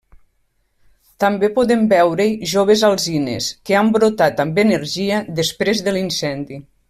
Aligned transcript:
També 1.23 1.49
podem 1.57 1.83
veure-hi 1.91 2.31
joves 2.55 2.85
alzines 2.89 3.51
que 3.69 3.79
han 3.83 3.93
brotat 3.99 4.43
amb 4.47 4.61
energia 4.67 5.23
després 5.43 5.89
de 5.89 5.95
l'incendi. 5.99 6.59